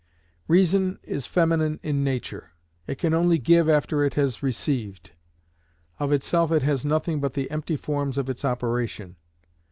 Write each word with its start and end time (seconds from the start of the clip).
Reason 0.47 0.97
is 1.03 1.27
feminine 1.27 1.79
in 1.83 2.03
nature; 2.03 2.53
it 2.87 2.95
can 2.97 3.13
only 3.13 3.37
give 3.37 3.69
after 3.69 4.03
it 4.03 4.15
has 4.15 4.41
received. 4.41 5.11
Of 5.99 6.11
itself 6.11 6.51
it 6.51 6.63
has 6.63 6.83
nothing 6.83 7.19
but 7.19 7.35
the 7.35 7.51
empty 7.51 7.77
forms 7.77 8.17
of 8.17 8.27
its 8.27 8.43
operation. 8.43 9.17